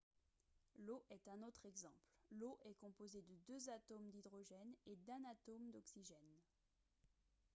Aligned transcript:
l'eau 0.79 1.05
est 1.11 1.27
un 1.27 1.43
autre 1.43 1.67
exemple 1.67 2.09
l'eau 2.31 2.57
est 2.65 2.73
composée 2.73 3.21
de 3.21 3.35
deux 3.47 3.69
atomes 3.69 4.09
d'hydrogène 4.09 4.73
et 4.87 4.95
d'un 5.05 5.23
atome 5.29 5.69
d'oxygène 5.69 6.39